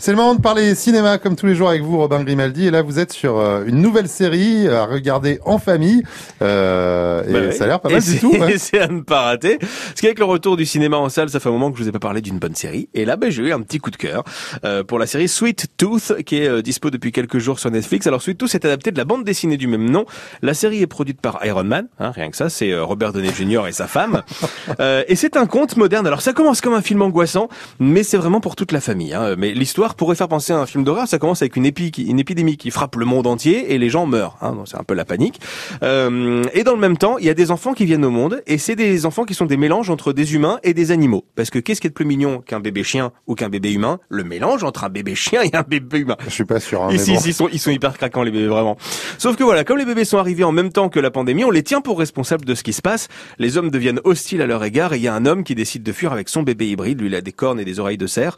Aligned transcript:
C'est 0.00 0.12
le 0.12 0.16
moment 0.16 0.36
de 0.36 0.40
parler 0.40 0.76
cinéma 0.76 1.18
comme 1.18 1.34
tous 1.34 1.46
les 1.46 1.56
jours 1.56 1.68
avec 1.68 1.82
vous, 1.82 1.98
Robin 1.98 2.22
Grimaldi. 2.22 2.68
Et 2.68 2.70
là, 2.70 2.82
vous 2.82 3.00
êtes 3.00 3.12
sur 3.12 3.36
euh, 3.38 3.64
une 3.66 3.82
nouvelle 3.82 4.08
série 4.08 4.68
à 4.68 4.84
regarder 4.86 5.40
en 5.44 5.58
famille. 5.58 6.04
Euh, 6.40 7.24
et 7.28 7.32
Bah 7.32 7.52
ça 7.52 7.64
a 7.64 7.66
l'air 7.66 7.80
pas 7.80 7.88
mal 7.88 8.00
du 8.00 8.18
tout. 8.20 8.30
ouais. 8.30 8.52
Et 8.54 8.58
c'est 8.58 8.78
à 8.78 8.86
ne 8.86 9.00
pas 9.00 9.22
rater. 9.22 9.58
Parce 9.58 10.00
qu'avec 10.00 10.20
le 10.20 10.24
retour 10.24 10.56
du 10.56 10.66
cinéma 10.66 10.96
en 10.98 11.08
salle, 11.08 11.30
ça 11.30 11.40
fait 11.40 11.48
un 11.48 11.52
moment 11.52 11.72
que 11.72 11.78
je 11.78 11.82
vous 11.82 11.88
ai 11.88 11.92
pas 11.92 11.98
parlé 11.98 12.20
d'une 12.20 12.38
bonne 12.38 12.54
série. 12.54 12.88
Et 12.94 13.04
là, 13.04 13.16
ben, 13.16 13.28
j'ai 13.28 13.42
eu 13.42 13.52
un 13.52 13.60
petit 13.60 13.78
coup 13.78 13.90
de 13.90 13.96
cœur 13.96 14.22
euh, 14.64 14.84
pour 14.84 15.00
la 15.00 15.06
série 15.06 15.26
Sweet 15.26 15.66
Tooth, 15.76 16.22
qui 16.24 16.36
est 16.36 16.48
euh, 16.48 16.62
dispo 16.62 16.90
depuis 16.90 17.10
quelques 17.10 17.38
jours 17.38 17.58
sur 17.58 17.70
Netflix. 17.72 18.06
Alors 18.06 18.22
Sweet 18.22 18.38
Tooth 18.38 18.54
est 18.54 18.64
adapté 18.64 18.92
de 18.92 18.98
la 18.98 19.04
bande 19.04 19.24
dessinée 19.24 19.56
du 19.56 19.66
même 19.66 19.90
nom. 19.90 20.06
La 20.42 20.54
série 20.54 20.80
est 20.80 20.86
produite 20.86 21.20
par 21.20 21.44
Iron 21.44 21.64
Man, 21.64 21.88
hein, 21.98 22.12
rien 22.12 22.30
que 22.30 22.36
ça. 22.36 22.48
C'est 22.48 22.78
Robert 22.78 23.12
Downey 23.12 23.32
Jr. 23.36 23.66
et 23.66 23.72
sa 23.72 23.88
femme. 23.88 24.22
Et 25.08 25.16
c'est 25.16 25.36
un 25.36 25.46
conte 25.46 25.76
moderne. 25.76 26.06
Alors 26.06 26.22
ça 26.22 26.32
commence 26.32 26.60
comme 26.60 26.74
un 26.74 26.82
film 26.82 27.02
angoissant, 27.02 27.48
mais 27.80 28.04
c'est 28.04 28.16
vraiment 28.16 28.40
pour 28.40 28.54
toute 28.54 28.70
la 28.70 28.80
famille. 28.80 29.12
Hein. 29.12 29.34
Mais 29.36 29.52
l'histoire 29.52 29.87
pourrait 29.94 30.16
faire 30.16 30.28
penser 30.28 30.52
à 30.52 30.58
un 30.58 30.66
film 30.66 30.84
d'horreur. 30.84 31.06
Ça 31.08 31.18
commence 31.18 31.42
avec 31.42 31.56
une, 31.56 31.64
épi- 31.66 32.06
une 32.08 32.18
épidémie 32.18 32.56
qui 32.56 32.70
frappe 32.70 32.96
le 32.96 33.04
monde 33.04 33.26
entier 33.26 33.72
et 33.72 33.78
les 33.78 33.90
gens 33.90 34.06
meurent. 34.06 34.36
Hein. 34.40 34.52
Donc 34.52 34.68
c'est 34.68 34.76
un 34.76 34.84
peu 34.84 34.94
la 34.94 35.04
panique. 35.04 35.40
Euh, 35.82 36.42
et 36.54 36.64
dans 36.64 36.72
le 36.74 36.80
même 36.80 36.96
temps, 36.96 37.18
il 37.18 37.26
y 37.26 37.30
a 37.30 37.34
des 37.34 37.50
enfants 37.50 37.74
qui 37.74 37.84
viennent 37.84 38.04
au 38.04 38.10
monde 38.10 38.42
et 38.46 38.58
c'est 38.58 38.76
des 38.76 39.06
enfants 39.06 39.24
qui 39.24 39.34
sont 39.34 39.46
des 39.46 39.56
mélanges 39.56 39.90
entre 39.90 40.12
des 40.12 40.34
humains 40.34 40.58
et 40.62 40.74
des 40.74 40.90
animaux. 40.90 41.24
Parce 41.36 41.50
que 41.50 41.58
qu'est-ce 41.58 41.80
qui 41.80 41.86
est 41.86 41.90
de 41.90 41.94
plus 41.94 42.04
mignon 42.04 42.40
qu'un 42.40 42.60
bébé 42.60 42.82
chien 42.82 43.12
ou 43.26 43.34
qu'un 43.34 43.48
bébé 43.48 43.72
humain? 43.72 43.98
Le 44.08 44.24
mélange 44.24 44.64
entre 44.64 44.84
un 44.84 44.88
bébé 44.88 45.14
chien 45.14 45.42
et 45.42 45.54
un 45.54 45.62
bébé 45.62 45.98
humain. 45.98 46.16
Je 46.24 46.30
suis 46.30 46.44
pas 46.44 46.60
sûr. 46.60 46.82
Hein, 46.82 46.88
mais 46.90 46.96
Ici, 46.96 47.12
bon. 47.14 47.20
ils 47.24 47.34
sont, 47.34 47.48
ils 47.52 47.58
sont 47.58 47.70
hyper 47.70 47.96
craquants 47.96 48.22
les 48.22 48.30
bébés 48.30 48.48
vraiment. 48.48 48.76
Sauf 49.18 49.36
que 49.36 49.44
voilà, 49.44 49.64
comme 49.64 49.78
les 49.78 49.84
bébés 49.84 50.04
sont 50.04 50.18
arrivés 50.18 50.44
en 50.44 50.52
même 50.52 50.70
temps 50.70 50.88
que 50.88 51.00
la 51.00 51.10
pandémie, 51.10 51.44
on 51.44 51.50
les 51.50 51.62
tient 51.62 51.80
pour 51.80 51.98
responsables 51.98 52.44
de 52.44 52.54
ce 52.54 52.62
qui 52.62 52.72
se 52.72 52.82
passe. 52.82 53.08
Les 53.38 53.56
hommes 53.56 53.70
deviennent 53.70 54.00
hostiles 54.04 54.42
à 54.42 54.46
leur 54.46 54.62
égard 54.64 54.92
et 54.92 54.96
il 54.96 55.02
y 55.02 55.08
a 55.08 55.14
un 55.14 55.26
homme 55.26 55.44
qui 55.44 55.54
décide 55.54 55.82
de 55.82 55.92
fuir 55.92 56.12
avec 56.12 56.28
son 56.28 56.42
bébé 56.42 56.68
hybride. 56.68 57.00
Lui, 57.00 57.08
il 57.08 57.14
a 57.14 57.20
des 57.20 57.32
cornes 57.32 57.60
et 57.60 57.64
des 57.64 57.80
oreilles 57.80 57.98
de 57.98 58.06
cerf. 58.06 58.36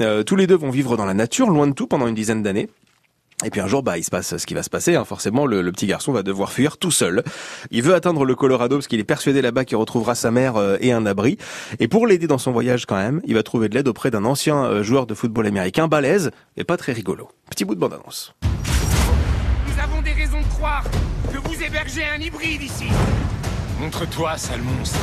Euh, 0.00 0.22
tous 0.22 0.36
les 0.36 0.46
deux 0.46 0.56
vont 0.56 0.70
vivre 0.70 0.91
dans 0.96 1.06
la 1.06 1.14
nature, 1.14 1.50
loin 1.50 1.66
de 1.66 1.72
tout, 1.72 1.86
pendant 1.86 2.06
une 2.06 2.14
dizaine 2.14 2.42
d'années. 2.42 2.68
Et 3.44 3.50
puis 3.50 3.60
un 3.60 3.66
jour, 3.66 3.82
bah, 3.82 3.98
il 3.98 4.04
se 4.04 4.10
passe 4.10 4.36
ce 4.36 4.46
qui 4.46 4.54
va 4.54 4.62
se 4.62 4.70
passer. 4.70 4.94
Hein. 4.94 5.04
Forcément, 5.04 5.46
le, 5.46 5.62
le 5.62 5.72
petit 5.72 5.86
garçon 5.86 6.12
va 6.12 6.22
devoir 6.22 6.52
fuir 6.52 6.78
tout 6.78 6.92
seul. 6.92 7.24
Il 7.70 7.82
veut 7.82 7.94
atteindre 7.94 8.24
le 8.24 8.34
Colorado 8.34 8.76
parce 8.76 8.86
qu'il 8.86 9.00
est 9.00 9.04
persuadé 9.04 9.42
là-bas 9.42 9.64
qu'il 9.64 9.76
retrouvera 9.76 10.14
sa 10.14 10.30
mère 10.30 10.56
euh, 10.56 10.76
et 10.80 10.92
un 10.92 11.06
abri. 11.06 11.38
Et 11.80 11.88
pour 11.88 12.06
l'aider 12.06 12.26
dans 12.28 12.38
son 12.38 12.52
voyage 12.52 12.86
quand 12.86 12.96
même, 12.96 13.20
il 13.24 13.34
va 13.34 13.42
trouver 13.42 13.68
de 13.68 13.74
l'aide 13.74 13.88
auprès 13.88 14.10
d'un 14.10 14.24
ancien 14.24 14.64
euh, 14.64 14.82
joueur 14.82 15.06
de 15.06 15.14
football 15.14 15.46
américain, 15.46 15.88
balèze, 15.88 16.30
et 16.56 16.64
pas 16.64 16.76
très 16.76 16.92
rigolo. 16.92 17.28
Petit 17.50 17.64
bout 17.64 17.74
de 17.74 17.80
bande-annonce. 17.80 18.34
Nous 19.66 19.82
avons 19.82 20.02
des 20.02 20.12
raisons 20.12 20.40
de 20.40 20.46
croire 20.46 20.84
que 21.32 21.38
vous 21.38 21.62
hébergez 21.62 22.04
un 22.04 22.20
hybride 22.20 22.62
ici. 22.62 22.86
Montre-toi, 23.80 24.36
sale 24.36 24.62
monstre. 24.62 24.98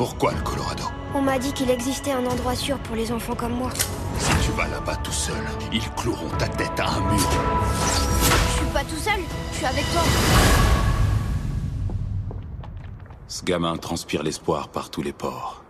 Pourquoi 0.00 0.32
le 0.32 0.40
Colorado 0.40 0.84
On 1.14 1.20
m'a 1.20 1.38
dit 1.38 1.52
qu'il 1.52 1.70
existait 1.70 2.12
un 2.12 2.24
endroit 2.24 2.54
sûr 2.54 2.78
pour 2.78 2.96
les 2.96 3.12
enfants 3.12 3.34
comme 3.34 3.52
moi. 3.52 3.68
Si 4.18 4.30
tu 4.42 4.50
vas 4.52 4.66
là-bas 4.66 4.96
tout 4.96 5.12
seul, 5.12 5.44
ils 5.70 5.90
cloueront 5.90 6.30
ta 6.38 6.48
tête 6.48 6.80
à 6.80 6.88
un 6.88 7.00
mur. 7.00 7.20
Je 7.20 8.56
suis 8.56 8.72
pas 8.72 8.82
tout 8.82 8.96
seul, 8.96 9.20
je 9.52 9.56
suis 9.58 9.66
avec 9.66 9.84
toi. 9.92 10.00
Ce 13.28 13.44
gamin 13.44 13.76
transpire 13.76 14.22
l'espoir 14.22 14.68
par 14.68 14.88
tous 14.88 15.02
les 15.02 15.12
pores. 15.12 15.62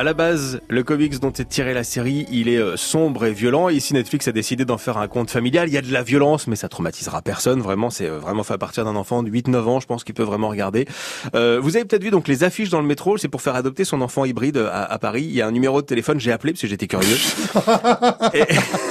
À 0.00 0.02
la 0.02 0.14
base, 0.14 0.62
le 0.70 0.82
comics 0.82 1.20
dont 1.20 1.30
est 1.30 1.46
tirée 1.46 1.74
la 1.74 1.84
série, 1.84 2.24
il 2.32 2.48
est 2.48 2.56
euh, 2.56 2.78
sombre 2.78 3.26
et 3.26 3.34
violent. 3.34 3.68
Ici, 3.68 3.92
Netflix 3.92 4.26
a 4.28 4.32
décidé 4.32 4.64
d'en 4.64 4.78
faire 4.78 4.96
un 4.96 5.08
conte 5.08 5.30
familial. 5.30 5.68
Il 5.68 5.74
y 5.74 5.76
a 5.76 5.82
de 5.82 5.92
la 5.92 6.02
violence, 6.02 6.46
mais 6.46 6.56
ça 6.56 6.70
traumatisera 6.70 7.20
personne. 7.20 7.60
Vraiment, 7.60 7.90
c'est 7.90 8.06
euh, 8.06 8.18
vraiment 8.18 8.42
fait 8.42 8.54
à 8.54 8.56
partir 8.56 8.86
d'un 8.86 8.96
enfant 8.96 9.22
de 9.22 9.28
8-9 9.28 9.56
ans, 9.64 9.78
je 9.78 9.86
pense 9.86 10.02
qu'il 10.02 10.14
peut 10.14 10.22
vraiment 10.22 10.48
regarder. 10.48 10.88
Euh, 11.34 11.60
vous 11.62 11.76
avez 11.76 11.84
peut-être 11.84 12.02
vu 12.02 12.08
donc 12.08 12.28
les 12.28 12.44
affiches 12.44 12.70
dans 12.70 12.80
le 12.80 12.86
métro. 12.86 13.18
C'est 13.18 13.28
pour 13.28 13.42
faire 13.42 13.54
adopter 13.54 13.84
son 13.84 14.00
enfant 14.00 14.24
hybride 14.24 14.56
à, 14.56 14.84
à 14.84 14.98
Paris. 14.98 15.24
Il 15.24 15.34
y 15.34 15.42
a 15.42 15.46
un 15.46 15.50
numéro 15.50 15.82
de 15.82 15.86
téléphone. 15.86 16.18
J'ai 16.18 16.32
appelé 16.32 16.54
parce 16.54 16.62
que 16.62 16.66
j'étais 16.66 16.86
curieux. 16.86 17.18
Et- 18.32 18.44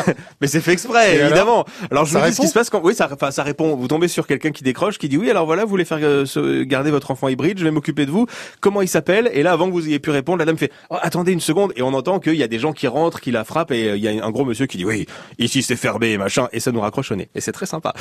mais 0.42 0.48
c'est 0.48 0.62
fait 0.62 0.74
exprès, 0.74 1.16
Et 1.16 1.22
évidemment. 1.22 1.66
Alors, 1.90 2.06
je 2.06 2.16
vous 2.16 2.24
dis 2.24 2.36
ce 2.36 2.42
qui 2.42 2.48
se 2.48 2.54
passe 2.54 2.70
quand. 2.70 2.82
Oui, 2.84 2.94
ça, 2.94 3.08
répond. 3.42 3.76
Vous 3.76 3.88
tombez 3.88 4.10
sur 4.10 4.28
quelqu'un 4.28 4.52
qui 4.52 4.64
décroche, 4.64 5.00
qui 5.00 5.10
dit 5.10 5.18
oui. 5.18 5.32
Alors 5.32 5.48
voilà, 5.48 5.64
vous 5.64 5.72
voulez 5.72 5.86
faire 5.86 5.98
euh, 6.04 6.64
garder 6.66 6.92
votre 6.92 7.10
enfant 7.10 7.30
hybride. 7.30 7.58
Je 7.58 7.64
vais 7.64 7.72
m'occuper 7.72 8.06
de 8.06 8.12
vous. 8.12 8.28
Comment 8.60 8.84
il 8.84 8.88
s'appelle? 8.88 9.32
Et 9.34 9.42
là, 9.42 9.54
avant 9.54 9.66
que 9.66 9.72
vous 9.72 9.88
ayez 9.88 9.98
pu 9.98 10.12
répondre, 10.12 10.38
la 10.38 10.46
dame 10.46 10.58
fait 10.60 10.72
Oh, 10.92 10.98
attendez 11.02 11.32
une 11.32 11.40
seconde. 11.40 11.74
Et 11.76 11.82
on 11.82 11.94
entend 11.94 12.20
qu'il 12.20 12.36
y 12.36 12.44
a 12.44 12.48
des 12.48 12.60
gens 12.60 12.74
qui 12.74 12.88
rentrent, 12.88 13.22
qui 13.22 13.32
la 13.32 13.44
frappent, 13.44 13.72
et 13.72 13.90
euh, 13.90 13.98
il 13.98 14.04
y 14.04 14.08
a 14.08 14.26
un 14.26 14.32
gros 14.32 14.46
monsieur 14.46 14.66
qui 14.66 14.78
dit 14.78 14.86
oui, 14.86 15.06
ici 15.38 15.64
c'est 15.64 15.76
fermé, 15.76 16.18
machin, 16.18 16.48
et 16.52 16.60
ça 16.60 16.72
nous 16.72 16.82
raccroche 16.82 17.12
au 17.12 17.16
nez. 17.16 17.30
Et 17.36 17.42
c'est 17.42 17.52
très 17.52 17.66
sympa. 17.66 17.94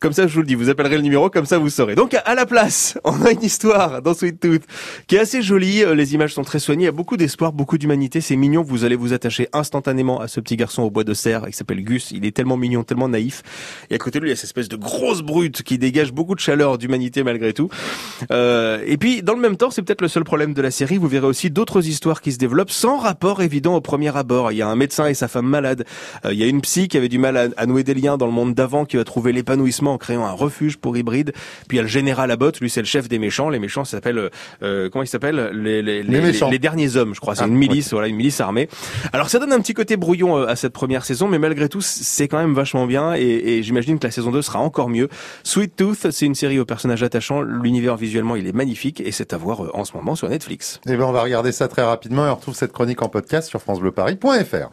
Comme 0.00 0.12
ça, 0.12 0.26
je 0.26 0.34
vous 0.34 0.40
le 0.40 0.46
dis, 0.46 0.54
vous 0.54 0.68
appellerez 0.70 0.96
le 0.96 1.02
numéro, 1.02 1.28
comme 1.30 1.46
ça 1.46 1.58
vous 1.58 1.70
saurez. 1.70 1.94
Donc, 1.94 2.14
à 2.24 2.34
la 2.34 2.46
place, 2.46 2.98
on 3.04 3.22
a 3.22 3.32
une 3.32 3.42
histoire 3.42 4.00
dans 4.02 4.14
Sweet 4.14 4.38
Tooth 4.40 4.62
qui 5.06 5.16
est 5.16 5.18
assez 5.18 5.42
jolie. 5.42 5.82
euh, 5.82 5.94
Les 5.94 6.14
images 6.14 6.34
sont 6.34 6.44
très 6.44 6.58
soignées. 6.58 6.84
Il 6.84 6.86
y 6.86 6.88
a 6.88 6.92
beaucoup 6.92 7.16
d'espoir, 7.16 7.52
beaucoup 7.52 7.78
d'humanité. 7.78 8.20
C'est 8.20 8.36
mignon. 8.36 8.62
Vous 8.62 8.84
allez 8.84 8.96
vous 8.96 9.12
attacher 9.12 9.48
instantanément 9.52 10.20
à 10.20 10.28
ce 10.28 10.40
petit 10.40 10.56
garçon 10.56 10.82
au 10.82 10.90
bois 10.90 11.04
de 11.04 11.14
serre 11.14 11.46
qui 11.46 11.52
s'appelle 11.52 11.82
Gus. 11.82 12.10
Il 12.12 12.24
est 12.24 12.30
tellement 12.36 12.56
mignon, 12.56 12.84
tellement 12.84 13.08
naïf. 13.08 13.42
Et 13.90 13.94
à 13.94 13.98
côté 13.98 14.18
de 14.18 14.24
lui, 14.24 14.30
il 14.30 14.32
y 14.32 14.34
a 14.34 14.36
cette 14.36 14.44
espèce 14.44 14.68
de 14.68 14.76
grosse 14.76 15.22
brute 15.22 15.62
qui 15.62 15.78
dégage 15.78 16.12
beaucoup 16.12 16.34
de 16.34 16.40
chaleur, 16.40 16.78
d'humanité 16.78 17.22
malgré 17.24 17.52
tout. 17.52 17.68
Euh, 18.30 18.82
et 18.86 18.96
puis, 18.96 19.22
dans 19.22 19.34
le 19.34 19.40
même 19.40 19.56
temps, 19.56 19.70
c'est 19.70 19.82
peut-être 19.82 20.02
le 20.02 20.08
seul 20.08 20.24
problème 20.24 20.54
de 20.54 20.62
la 20.62 20.70
série. 20.70 20.98
Vous 20.98 21.08
verrez 21.08 21.26
aussi 21.26 21.50
d'autres 21.50 21.86
histoires 21.88 22.20
qui 22.20 22.32
se 22.32 22.38
développent 22.38 22.70
sans 22.70 22.98
rapport 22.98 23.42
évident 23.42 23.74
au 23.74 23.80
premier 23.80 24.16
abord. 24.16 24.52
Il 24.52 24.58
y 24.58 24.62
a 24.62 24.68
un 24.68 24.76
médecin 24.76 25.06
et 25.06 25.14
sa 25.14 25.28
femme 25.28 25.46
malade. 25.46 25.84
Euh, 26.24 26.32
il 26.32 26.38
y 26.38 26.44
a 26.44 26.46
une 26.46 26.60
psy 26.60 26.88
qui 26.88 26.96
avait 26.96 27.08
du 27.08 27.18
mal 27.18 27.36
à, 27.36 27.48
à 27.56 27.66
nouer 27.66 27.82
des 27.84 27.94
liens 27.94 28.16
dans 28.16 28.26
le 28.26 28.32
monde 28.32 28.54
d'avant, 28.54 28.84
qui 28.84 28.96
va 28.96 29.04
trouver 29.04 29.32
l'épanouissement 29.32 29.87
en 29.92 29.98
créant 29.98 30.24
un 30.26 30.32
refuge 30.32 30.76
pour 30.76 30.96
hybrides. 30.96 31.32
Puis 31.68 31.76
il 31.76 31.76
y 31.76 31.78
a 31.80 31.82
le 31.82 31.88
général 31.88 32.30
Abbott, 32.30 32.60
lui 32.60 32.70
c'est 32.70 32.80
le 32.80 32.86
chef 32.86 33.08
des 33.08 33.18
méchants. 33.18 33.48
Les 33.48 33.58
méchants 33.58 33.84
s'appellent 33.84 34.30
euh, 34.62 34.88
comment 34.90 35.02
ils 35.02 35.08
s'appellent 35.08 35.50
les, 35.54 35.82
les, 35.82 36.02
Les 36.02 36.20
les 36.50 36.58
derniers 36.58 36.96
hommes, 36.96 37.14
je 37.14 37.20
crois. 37.20 37.34
C'est 37.34 37.42
Ah, 37.42 37.46
une 37.46 37.54
milice, 37.54 37.92
voilà, 37.92 38.08
une 38.08 38.16
milice 38.16 38.40
armée. 38.40 38.68
Alors 39.12 39.28
ça 39.28 39.38
donne 39.38 39.52
un 39.52 39.60
petit 39.60 39.74
côté 39.74 39.96
brouillon 39.96 40.36
euh, 40.38 40.46
à 40.46 40.56
cette 40.56 40.72
première 40.72 41.04
saison, 41.04 41.28
mais 41.28 41.38
malgré 41.38 41.68
tout, 41.68 41.80
c'est 41.80 42.28
quand 42.28 42.38
même 42.38 42.54
vachement 42.54 42.86
bien. 42.86 43.14
Et, 43.14 43.22
et 43.58 43.62
j'imagine 43.62 43.98
que 43.98 44.06
la 44.06 44.10
saison 44.10 44.30
2 44.30 44.42
sera 44.42 44.58
encore 44.60 44.88
mieux. 44.88 45.08
Sweet 45.44 45.76
Tooth, 45.76 46.10
c'est 46.10 46.26
une 46.26 46.34
série 46.34 46.58
aux 46.58 46.64
personnages 46.64 47.02
attachants. 47.02 47.40
L'univers 47.42 47.96
visuellement, 47.96 48.36
il 48.36 48.46
est 48.46 48.52
magnifique 48.54 49.00
et 49.00 49.12
c'est 49.12 49.32
à 49.32 49.36
voir 49.36 49.64
euh, 49.64 49.70
en 49.74 49.84
ce 49.84 49.96
moment 49.96 50.14
sur 50.14 50.28
Netflix. 50.28 50.80
Eh 50.86 50.96
ben, 50.96 51.02
on 51.04 51.12
va 51.12 51.22
regarder 51.22 51.52
ça 51.52 51.68
très 51.68 51.82
rapidement 51.82 52.26
et 52.26 52.30
on 52.30 52.34
retrouve 52.34 52.54
cette 52.54 52.72
chronique 52.72 53.02
en 53.02 53.08
podcast 53.08 53.48
sur 53.48 53.60
francebleuparis.fr. 53.60 54.66